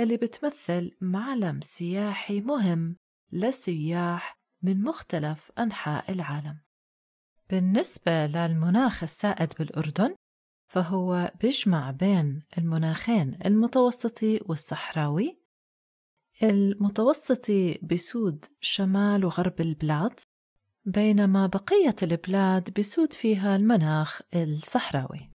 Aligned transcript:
اللي 0.00 0.16
بتمثل 0.16 0.96
معلم 1.00 1.60
سياحي 1.60 2.40
مهم 2.40 2.96
للسياح 3.32 4.38
من 4.62 4.82
مختلف 4.82 5.52
أنحاء 5.58 6.10
العالم. 6.10 6.58
بالنسبة 7.50 8.26
للمناخ 8.26 9.02
السائد 9.02 9.52
بالأردن 9.58 10.14
فهو 10.68 11.32
بيجمع 11.40 11.90
بين 11.90 12.42
المناخين 12.58 13.38
المتوسطي 13.46 14.40
والصحراوي. 14.46 15.40
المتوسطي 16.42 17.78
بسود 17.82 18.44
شمال 18.60 19.24
وغرب 19.24 19.60
البلاد 19.60 20.20
بينما 20.84 21.46
بقية 21.46 21.96
البلاد 22.02 22.80
بسود 22.80 23.12
فيها 23.12 23.56
المناخ 23.56 24.20
الصحراوي. 24.34 25.33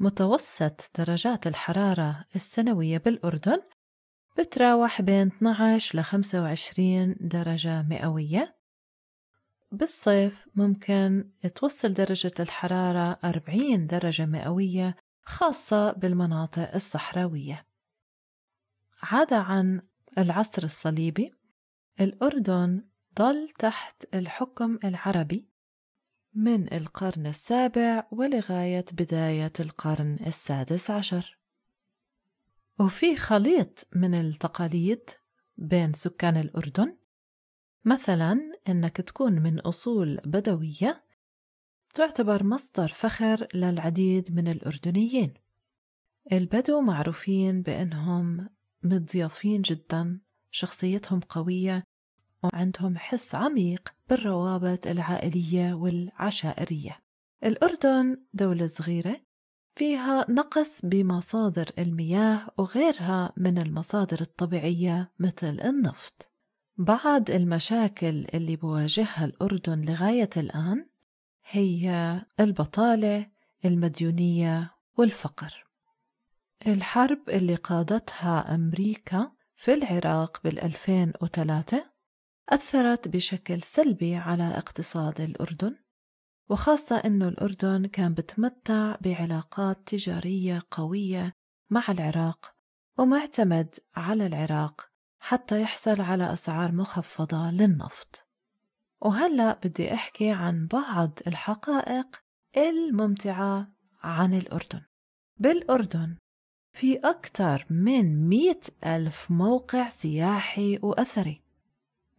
متوسط 0.00 0.90
درجات 0.98 1.46
الحرارة 1.46 2.24
السنوية 2.36 2.98
بالأردن 2.98 3.60
بتراوح 4.38 5.02
بين 5.02 5.26
12 5.26 5.98
ل 5.98 6.02
25 6.02 7.16
درجة 7.20 7.82
مئوية. 7.82 8.56
بالصيف 9.72 10.48
ممكن 10.54 11.30
توصل 11.54 11.94
درجة 11.94 12.32
الحرارة 12.40 13.18
40 13.24 13.86
درجة 13.86 14.26
مئوية 14.26 14.96
خاصة 15.22 15.92
بالمناطق 15.92 16.74
الصحراوية. 16.74 17.66
عدا 19.02 19.36
عن 19.36 19.82
العصر 20.18 20.62
الصليبي 20.64 21.32
الأردن 22.00 22.84
ظل 23.18 23.48
تحت 23.58 24.04
الحكم 24.14 24.78
العربي 24.84 25.48
من 26.38 26.72
القرن 26.72 27.26
السابع 27.26 28.06
ولغاية 28.10 28.84
بداية 28.92 29.52
القرن 29.60 30.16
السادس 30.26 30.90
عشر. 30.90 31.38
وفي 32.80 33.16
خليط 33.16 33.86
من 33.96 34.14
التقاليد 34.14 35.10
بين 35.56 35.92
سكان 35.92 36.36
الأردن 36.36 36.96
مثلا 37.84 38.38
إنك 38.68 38.96
تكون 38.96 39.32
من 39.32 39.60
أصول 39.60 40.20
بدوية 40.24 41.04
تعتبر 41.94 42.44
مصدر 42.44 42.88
فخر 42.88 43.48
للعديد 43.54 44.34
من 44.34 44.48
الأردنيين. 44.48 45.34
البدو 46.32 46.80
معروفين 46.80 47.62
بأنهم 47.62 48.48
مضيافين 48.82 49.62
جدا 49.62 50.20
شخصيتهم 50.50 51.20
قوية 51.20 51.84
وعندهم 52.42 52.98
حس 52.98 53.34
عميق 53.34 53.94
بالروابط 54.08 54.86
العائلية 54.86 55.74
والعشائرية. 55.74 56.98
الأردن 57.44 58.16
دولة 58.34 58.66
صغيرة 58.66 59.20
فيها 59.74 60.26
نقص 60.28 60.80
بمصادر 60.84 61.70
المياه 61.78 62.50
وغيرها 62.58 63.32
من 63.36 63.58
المصادر 63.58 64.20
الطبيعية 64.20 65.12
مثل 65.18 65.60
النفط. 65.60 66.32
بعض 66.76 67.30
المشاكل 67.30 68.26
اللي 68.34 68.56
بواجهها 68.56 69.24
الأردن 69.24 69.80
لغاية 69.80 70.30
الآن 70.36 70.86
هي 71.50 72.20
البطالة 72.40 73.26
المديونية 73.64 74.74
والفقر. 74.96 75.66
الحرب 76.66 77.28
اللي 77.28 77.54
قادتها 77.54 78.54
أمريكا 78.54 79.32
في 79.56 79.74
العراق 79.74 80.40
بال2003 80.48 81.97
أثرت 82.48 83.08
بشكل 83.08 83.62
سلبي 83.62 84.16
على 84.16 84.58
اقتصاد 84.58 85.20
الأردن 85.20 85.76
وخاصة 86.48 86.96
أنه 86.96 87.28
الأردن 87.28 87.86
كان 87.86 88.14
بتمتع 88.14 88.96
بعلاقات 89.00 89.78
تجارية 89.86 90.62
قوية 90.70 91.32
مع 91.70 91.84
العراق 91.88 92.54
ومعتمد 92.98 93.74
على 93.96 94.26
العراق 94.26 94.90
حتى 95.18 95.62
يحصل 95.62 96.00
على 96.00 96.32
أسعار 96.32 96.72
مخفضة 96.72 97.50
للنفط. 97.50 98.26
وهلأ 99.00 99.60
بدي 99.64 99.94
أحكي 99.94 100.30
عن 100.30 100.66
بعض 100.66 101.18
الحقائق 101.26 102.22
الممتعة 102.56 103.72
عن 104.02 104.34
الأردن. 104.34 104.82
بالأردن 105.36 106.16
في 106.72 106.96
أكثر 106.96 107.66
من 107.70 108.28
مئة 108.28 108.60
ألف 108.84 109.30
موقع 109.30 109.88
سياحي 109.88 110.78
وأثري. 110.82 111.47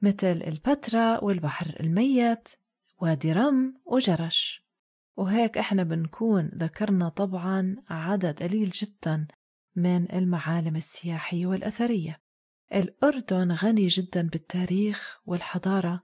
مثل 0.01 0.41
البتراء 0.47 1.25
والبحر 1.25 1.75
الميت 1.79 2.49
وادي 3.01 3.31
رم 3.31 3.81
وجرش. 3.85 4.69
وهيك 5.17 5.57
إحنا 5.57 5.83
بنكون 5.83 6.45
ذكرنا 6.45 7.09
طبعا 7.09 7.75
عدد 7.89 8.43
قليل 8.43 8.69
جدا 8.69 9.27
من 9.75 10.11
المعالم 10.11 10.75
السياحية 10.75 11.45
والأثرية. 11.45 12.21
الأردن 12.73 13.51
غني 13.51 13.87
جدا 13.87 14.27
بالتاريخ 14.27 15.19
والحضارة 15.25 16.03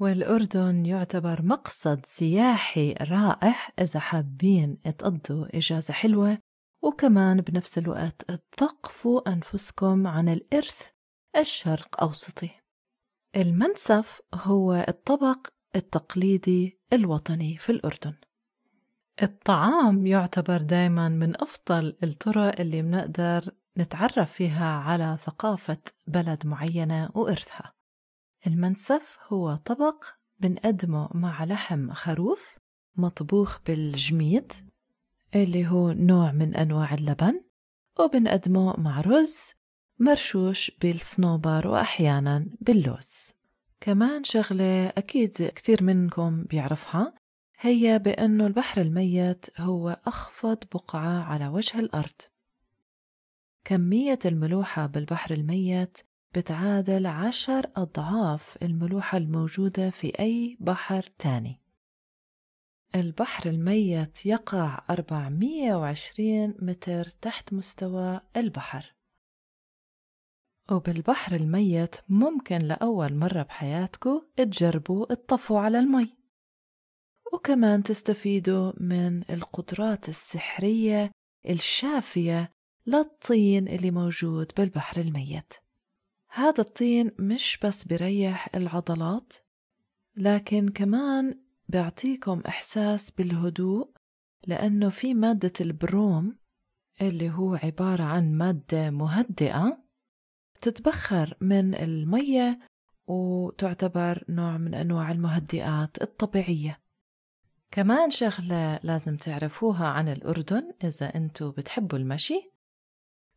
والأردن 0.00 0.86
يعتبر 0.86 1.42
مقصد 1.42 2.06
سياحي 2.06 2.92
رائع 2.92 3.68
إذا 3.78 4.00
حابين 4.00 4.76
تقضوا 4.76 5.56
إجازة 5.56 5.94
حلوة. 5.94 6.38
وكمان 6.82 7.40
بنفس 7.40 7.78
الوقت 7.78 8.30
تثقفوا 8.52 9.32
أنفسكم 9.32 10.06
عن 10.06 10.28
الإرث 10.28 10.88
الشرق 11.36 12.02
أوسطي. 12.02 12.61
المنسف 13.36 14.20
هو 14.34 14.84
الطبق 14.88 15.46
التقليدي 15.76 16.78
الوطني 16.92 17.56
في 17.56 17.72
الأردن. 17.72 18.14
الطعام 19.22 20.06
يعتبر 20.06 20.56
دايما 20.56 21.08
من 21.08 21.42
أفضل 21.42 21.96
الطرق 22.02 22.60
اللي 22.60 22.82
بنقدر 22.82 23.50
نتعرف 23.78 24.32
فيها 24.32 24.74
على 24.74 25.18
ثقافة 25.24 25.78
بلد 26.06 26.46
معينة 26.46 27.10
وإرثها. 27.14 27.72
المنسف 28.46 29.18
هو 29.28 29.56
طبق 29.56 30.04
بنقدمه 30.38 31.08
مع 31.14 31.44
لحم 31.44 31.92
خروف 31.92 32.58
مطبوخ 32.96 33.58
بالجميد 33.66 34.52
اللي 35.34 35.66
هو 35.66 35.92
نوع 35.92 36.32
من 36.32 36.54
أنواع 36.54 36.94
اللبن 36.94 37.40
وبنقدمه 37.98 38.80
مع 38.80 39.00
رز 39.00 39.54
مرشوش 40.02 40.70
بالصنوبر 40.80 41.68
وأحيانا 41.68 42.46
باللوز. 42.60 43.34
كمان 43.80 44.24
شغلة 44.24 44.86
أكيد 44.88 45.30
كثير 45.30 45.82
منكم 45.82 46.44
بيعرفها 46.44 47.14
هي 47.60 47.98
بأنه 47.98 48.46
البحر 48.46 48.80
الميت 48.80 49.60
هو 49.60 50.00
أخفض 50.06 50.58
بقعة 50.74 51.22
على 51.22 51.48
وجه 51.48 51.78
الأرض. 51.78 52.20
كمية 53.64 54.18
الملوحة 54.24 54.86
بالبحر 54.86 55.34
الميت 55.34 55.98
بتعادل 56.34 57.06
عشر 57.06 57.70
أضعاف 57.76 58.62
الملوحة 58.62 59.18
الموجودة 59.18 59.90
في 59.90 60.18
أي 60.20 60.56
بحر 60.60 61.02
تاني. 61.18 61.60
البحر 62.94 63.50
الميت 63.50 64.26
يقع 64.26 64.84
420 64.90 66.54
متر 66.58 67.04
تحت 67.04 67.52
مستوى 67.52 68.20
البحر. 68.36 68.94
وبالبحر 70.70 71.36
الميت 71.36 71.96
ممكن 72.08 72.58
لأول 72.58 73.14
مرة 73.14 73.42
بحياتكم 73.42 74.22
تجربوا 74.36 75.12
الطفو 75.12 75.56
على 75.56 75.78
المي. 75.78 76.16
وكمان 77.32 77.82
تستفيدوا 77.82 78.72
من 78.80 79.22
القدرات 79.30 80.08
السحرية 80.08 81.10
الشافية 81.48 82.52
للطين 82.86 83.68
اللي 83.68 83.90
موجود 83.90 84.52
بالبحر 84.56 85.00
الميت. 85.00 85.54
هذا 86.30 86.60
الطين 86.60 87.10
مش 87.18 87.58
بس 87.64 87.84
بريح 87.84 88.48
العضلات 88.54 89.32
لكن 90.16 90.68
كمان 90.68 91.40
بيعطيكم 91.68 92.42
إحساس 92.48 93.10
بالهدوء 93.10 93.90
لأنه 94.46 94.88
في 94.88 95.14
مادة 95.14 95.52
البروم 95.60 96.36
اللي 97.00 97.30
هو 97.30 97.54
عبارة 97.54 98.02
عن 98.02 98.32
مادة 98.32 98.90
مهدئة 98.90 99.81
تتبخر 100.62 101.36
من 101.40 101.74
المية 101.74 102.58
وتعتبر 103.06 104.24
نوع 104.28 104.58
من 104.58 104.74
أنواع 104.74 105.10
المهدئات 105.12 106.02
الطبيعية. 106.02 106.80
كمان 107.70 108.10
شغلة 108.10 108.80
لازم 108.82 109.16
تعرفوها 109.16 109.86
عن 109.86 110.08
الأردن 110.08 110.72
إذا 110.84 111.14
أنتوا 111.14 111.50
بتحبوا 111.50 111.98
المشي 111.98 112.52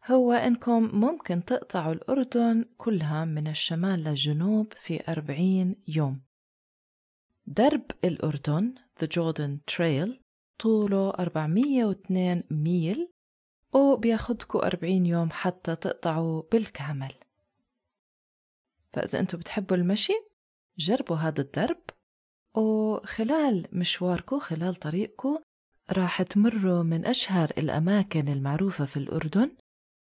هو 0.07 0.31
إنكم 0.31 0.83
ممكن 0.93 1.45
تقطعوا 1.45 1.93
الأردن 1.93 2.65
كلها 2.77 3.25
من 3.25 3.47
الشمال 3.47 4.03
للجنوب 4.03 4.73
في 4.73 5.11
40 5.11 5.75
يوم. 5.87 6.21
درب 7.47 7.85
الأردن 8.03 8.75
The 9.03 9.07
Jordan 9.07 9.75
Trail 9.75 10.09
طوله 10.59 11.09
402 11.09 12.43
ميل 12.51 13.14
وبياخدكوا 13.75 14.65
40 14.67 15.05
يوم 15.05 15.29
حتى 15.31 15.75
تقطعوا 15.75 16.43
بالكامل. 16.51 17.13
فإذا 18.93 19.19
أنتوا 19.19 19.39
بتحبوا 19.39 19.77
المشي 19.77 20.13
جربوا 20.77 21.15
هذا 21.15 21.41
الدرب 21.41 21.81
وخلال 22.53 23.67
مشواركم 23.71 24.39
خلال 24.39 24.75
طريقكم 24.75 25.39
راح 25.91 26.21
تمروا 26.21 26.83
من 26.83 27.05
أشهر 27.05 27.51
الأماكن 27.57 28.27
المعروفة 28.27 28.85
في 28.85 28.97
الأردن 28.97 29.51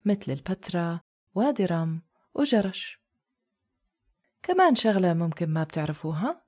مثل 0.04 0.32
البتراء 0.32 1.00
وادي 1.34 1.66
رم 1.66 2.02
وجرش. 2.34 3.00
كمان 4.42 4.74
شغلة 4.74 5.14
ممكن 5.14 5.50
ما 5.50 5.64
بتعرفوها 5.64 6.42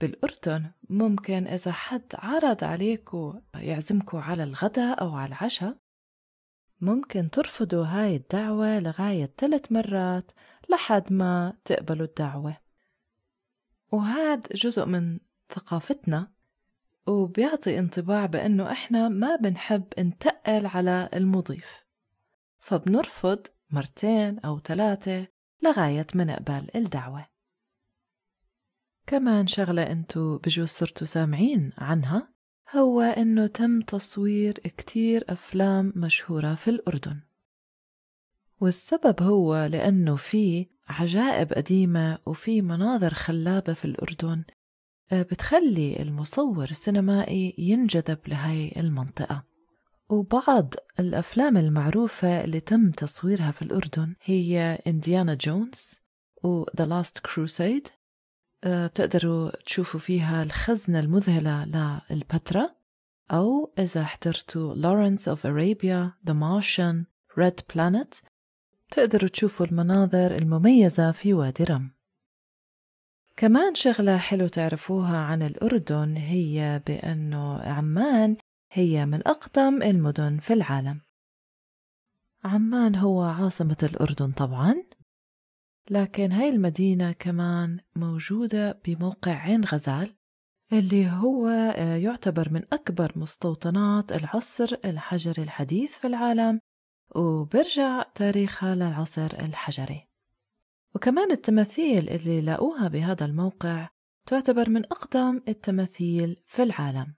بالأردن 0.00 0.70
ممكن 0.90 1.46
إذا 1.46 1.72
حد 1.72 2.12
عرض 2.14 2.64
عليكم 2.64 3.40
يعزمكم 3.54 4.18
على 4.18 4.42
الغداء 4.42 5.00
أو 5.00 5.14
على 5.14 5.28
العشاء 5.28 5.76
ممكن 6.80 7.30
ترفضوا 7.30 7.84
هاي 7.84 8.16
الدعوة 8.16 8.78
لغاية 8.78 9.32
ثلاث 9.38 9.72
مرات 9.72 10.32
لحد 10.70 11.12
ما 11.12 11.58
تقبلوا 11.64 12.06
الدعوة. 12.06 12.56
وهذا 13.92 14.48
جزء 14.54 14.84
من 14.86 15.18
ثقافتنا 15.50 16.32
وبيعطي 17.06 17.78
انطباع 17.78 18.26
بأنه 18.26 18.72
إحنا 18.72 19.08
ما 19.08 19.36
بنحب 19.36 19.84
نتقل 19.98 20.66
على 20.66 21.08
المضيف. 21.14 21.84
فبنرفض 22.58 23.46
مرتين 23.70 24.38
أو 24.38 24.58
ثلاثة 24.58 25.26
لغاية 25.62 26.06
ما 26.14 26.24
نقبل 26.24 26.68
الدعوة. 26.74 27.26
كمان 29.06 29.46
شغلة 29.46 29.82
أنتو 29.82 30.38
بجوز 30.38 30.68
صرتوا 30.68 31.06
سامعين 31.06 31.72
عنها 31.78 32.35
هو 32.74 33.00
أنه 33.00 33.46
تم 33.46 33.80
تصوير 33.80 34.52
كتير 34.52 35.24
أفلام 35.28 35.92
مشهورة 35.96 36.54
في 36.54 36.70
الأردن. 36.70 37.20
والسبب 38.60 39.22
هو 39.22 39.64
لأنه 39.64 40.16
في 40.16 40.66
عجائب 40.88 41.52
قديمة 41.52 42.18
وفي 42.26 42.62
مناظر 42.62 43.14
خلابة 43.14 43.72
في 43.72 43.84
الأردن 43.84 44.44
آه، 45.12 45.22
بتخلي 45.22 46.02
المصور 46.02 46.64
السينمائي 46.64 47.54
ينجذب 47.58 48.18
لهي 48.26 48.72
المنطقة. 48.76 49.44
وبعض 50.08 50.74
الأفلام 51.00 51.56
المعروفة 51.56 52.44
اللي 52.44 52.60
تم 52.60 52.90
تصويرها 52.90 53.50
في 53.50 53.62
الأردن 53.62 54.14
هي 54.22 54.78
إنديانا 54.86 55.34
جونز 55.34 56.00
و 56.44 56.64
The 56.64 56.84
Last 56.84 57.20
Crusade 57.28 57.90
بتقدروا 58.66 59.50
تشوفوا 59.66 60.00
فيها 60.00 60.42
الخزنة 60.42 61.00
المذهلة 61.00 61.64
للبتراء 62.10 62.76
أو 63.30 63.72
إذا 63.78 64.04
حضرتوا 64.04 64.74
Lawrence 64.74 65.22
of 65.22 65.38
Arabia, 65.38 66.30
The 66.30 66.34
Martian, 66.34 67.06
Red 67.38 67.60
Planet 67.72 68.22
بتقدروا 68.88 69.28
تشوفوا 69.28 69.66
المناظر 69.66 70.36
المميزة 70.36 71.12
في 71.12 71.34
وادي 71.34 71.64
رم. 71.64 71.90
كمان 73.36 73.74
شغلة 73.74 74.16
حلو 74.16 74.48
تعرفوها 74.48 75.16
عن 75.16 75.42
الأردن 75.42 76.16
هي 76.16 76.82
بأنه 76.86 77.58
عمان 77.58 78.36
هي 78.72 79.06
من 79.06 79.28
أقدم 79.28 79.82
المدن 79.82 80.38
في 80.38 80.52
العالم. 80.52 81.00
عمان 82.44 82.96
هو 82.96 83.22
عاصمة 83.22 83.76
الأردن 83.82 84.32
طبعا. 84.32 84.85
لكن 85.90 86.32
هاي 86.32 86.48
المدينة 86.48 87.12
كمان 87.12 87.80
موجودة 87.96 88.80
بموقع 88.84 89.32
عين 89.32 89.64
غزال 89.64 90.16
اللي 90.72 91.10
هو 91.10 91.48
آه، 91.48 91.96
يعتبر 91.96 92.52
من 92.52 92.62
أكبر 92.72 93.12
مستوطنات 93.16 94.12
العصر 94.12 94.76
الحجري 94.84 95.42
الحديث 95.42 95.98
في 95.98 96.06
العالم 96.06 96.60
وبرجع 97.16 98.02
تاريخها 98.02 98.74
للعصر 98.74 99.26
الحجري. 99.26 100.08
وكمان 100.94 101.30
التماثيل 101.30 102.08
اللي 102.08 102.40
لاقوها 102.40 102.88
بهذا 102.88 103.24
الموقع 103.24 103.88
تعتبر 104.26 104.70
من 104.70 104.84
أقدم 104.84 105.42
التماثيل 105.48 106.42
في 106.46 106.62
العالم. 106.62 107.14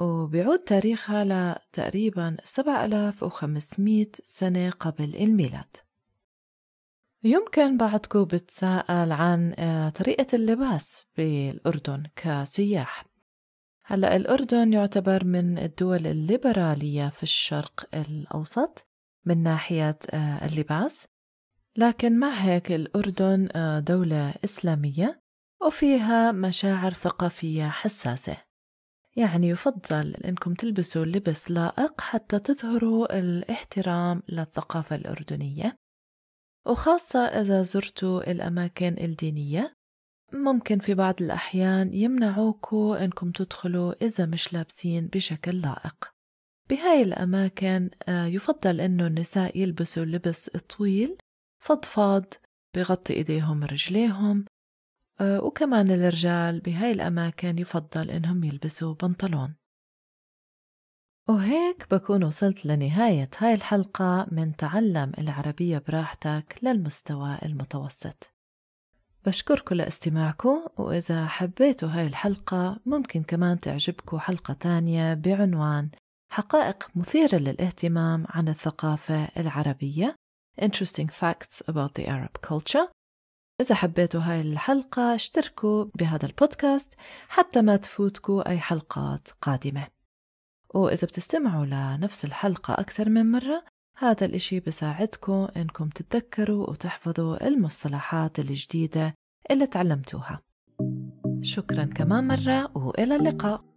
وبيعود 0.00 0.58
تاريخها 0.58 1.24
لتقريبا 1.24 2.36
7500 2.44 4.06
سنة 4.24 4.70
قبل 4.70 5.16
الميلاد. 5.16 5.76
يمكن 7.26 7.76
بعدكم 7.76 8.24
بتساءل 8.24 9.12
عن 9.12 9.54
آه، 9.58 9.88
طريقة 9.88 10.26
اللباس 10.34 11.04
بالأردن 11.16 12.02
كسياح. 12.16 13.06
هلأ 13.84 14.16
الأردن 14.16 14.72
يعتبر 14.72 15.24
من 15.24 15.58
الدول 15.58 16.06
الليبرالية 16.06 17.08
في 17.08 17.22
الشرق 17.22 17.88
الأوسط 17.94 18.86
من 19.24 19.42
ناحية 19.42 19.98
آه، 20.10 20.46
اللباس. 20.46 21.06
لكن 21.76 22.18
مع 22.18 22.30
هيك 22.30 22.72
الأردن 22.72 23.48
آه، 23.52 23.80
دولة 23.80 24.34
إسلامية 24.44 25.20
وفيها 25.66 26.32
مشاعر 26.32 26.92
ثقافية 26.92 27.68
حساسة. 27.68 28.36
يعني 29.16 29.48
يفضل 29.48 30.14
أنكم 30.14 30.54
تلبسوا 30.54 31.04
لبس 31.04 31.50
لائق 31.50 32.00
حتى 32.00 32.38
تظهروا 32.38 33.18
الاحترام 33.18 34.22
للثقافة 34.28 34.96
الأردنية. 34.96 35.83
وخاصة 36.66 37.18
إذا 37.20 37.62
زرتوا 37.62 38.30
الأماكن 38.30 38.96
الدينية 39.00 39.76
ممكن 40.32 40.78
في 40.78 40.94
بعض 40.94 41.22
الأحيان 41.22 41.94
يمنعوكوا 41.94 43.04
إنكم 43.04 43.30
تدخلوا 43.30 44.04
إذا 44.04 44.26
مش 44.26 44.52
لابسين 44.52 45.06
بشكل 45.06 45.60
لائق. 45.60 46.14
بهاي 46.70 47.02
الأماكن 47.02 47.90
آه، 48.08 48.26
يفضل 48.26 48.80
إنه 48.80 49.06
النساء 49.06 49.58
يلبسوا 49.58 50.04
لبس 50.04 50.50
طويل 50.50 51.16
فضفاض 51.60 52.24
بغطي 52.74 53.14
إيديهم 53.14 53.62
ورجليهم 53.62 54.44
آه، 55.20 55.44
وكمان 55.44 55.90
الرجال 55.90 56.60
بهاي 56.60 56.92
الأماكن 56.92 57.58
يفضل 57.58 58.10
إنهم 58.10 58.44
يلبسوا 58.44 58.94
بنطلون. 58.94 59.54
وهيك 61.28 61.86
بكون 61.90 62.24
وصلت 62.24 62.66
لنهاية 62.66 63.30
هاي 63.38 63.54
الحلقة 63.54 64.26
من 64.30 64.56
تعلم 64.56 65.12
العربية 65.18 65.82
براحتك 65.88 66.58
للمستوى 66.62 67.38
المتوسط. 67.42 68.32
بشكركم 69.26 69.74
لاستماعكم 69.74 70.66
وإذا 70.78 71.26
حبيتوا 71.26 71.88
هاي 71.88 72.04
الحلقة 72.04 72.80
ممكن 72.86 73.22
كمان 73.22 73.58
تعجبكم 73.58 74.18
حلقة 74.18 74.54
تانية 74.54 75.14
بعنوان 75.14 75.90
حقائق 76.32 76.90
مثيرة 76.94 77.36
للاهتمام 77.36 78.26
عن 78.28 78.48
الثقافة 78.48 79.28
العربية 79.36 80.16
Interesting 80.60 81.08
Facts 81.08 81.62
about 81.68 81.94
the 81.94 82.06
Arab 82.06 82.48
Culture. 82.50 82.88
إذا 83.60 83.74
حبيتوا 83.74 84.20
هاي 84.20 84.40
الحلقة 84.40 85.14
اشتركوا 85.14 85.84
بهذا 85.94 86.26
البودكاست 86.26 86.94
حتى 87.28 87.62
ما 87.62 87.76
تفوتكوا 87.76 88.48
أي 88.48 88.58
حلقات 88.58 89.28
قادمة. 89.42 89.93
وإذا 90.74 91.06
بتستمعوا 91.06 91.66
لنفس 91.66 92.24
الحلقة 92.24 92.74
أكثر 92.74 93.08
من 93.08 93.32
مرة 93.32 93.64
هذا 93.98 94.26
الإشي 94.26 94.60
بساعدكم 94.60 95.48
إنكم 95.56 95.88
تتذكروا 95.88 96.70
وتحفظوا 96.70 97.46
المصطلحات 97.46 98.38
الجديدة 98.38 99.14
اللي 99.50 99.66
تعلمتوها. 99.66 100.40
شكرا 101.40 101.84
كمان 101.84 102.26
مرة 102.26 102.76
وإلى 102.76 103.16
اللقاء. 103.16 103.73